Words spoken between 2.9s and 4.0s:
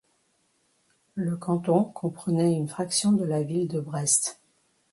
de la ville de